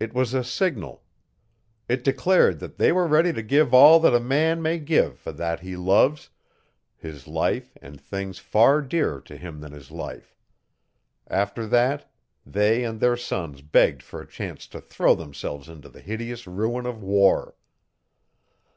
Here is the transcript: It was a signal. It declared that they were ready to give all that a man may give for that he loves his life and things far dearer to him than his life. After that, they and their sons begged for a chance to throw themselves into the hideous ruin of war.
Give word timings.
It 0.00 0.12
was 0.12 0.34
a 0.34 0.42
signal. 0.42 1.04
It 1.88 2.02
declared 2.02 2.58
that 2.58 2.78
they 2.78 2.90
were 2.90 3.06
ready 3.06 3.32
to 3.32 3.42
give 3.44 3.72
all 3.72 4.00
that 4.00 4.12
a 4.12 4.18
man 4.18 4.60
may 4.60 4.80
give 4.80 5.16
for 5.20 5.30
that 5.30 5.60
he 5.60 5.76
loves 5.76 6.30
his 6.96 7.28
life 7.28 7.76
and 7.80 8.00
things 8.00 8.40
far 8.40 8.82
dearer 8.82 9.20
to 9.20 9.36
him 9.36 9.60
than 9.60 9.70
his 9.70 9.92
life. 9.92 10.36
After 11.28 11.64
that, 11.68 12.10
they 12.44 12.82
and 12.82 12.98
their 12.98 13.16
sons 13.16 13.62
begged 13.62 14.02
for 14.02 14.20
a 14.20 14.26
chance 14.26 14.66
to 14.66 14.80
throw 14.80 15.14
themselves 15.14 15.68
into 15.68 15.88
the 15.88 16.00
hideous 16.00 16.48
ruin 16.48 16.84
of 16.84 17.00
war. 17.00 17.54